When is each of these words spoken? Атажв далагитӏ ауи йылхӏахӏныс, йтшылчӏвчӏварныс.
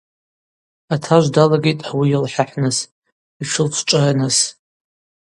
Атажв 0.93 1.27
далагитӏ 1.35 1.85
ауи 1.89 2.05
йылхӏахӏныс, 2.11 2.77
йтшылчӏвчӏварныс. 3.41 4.37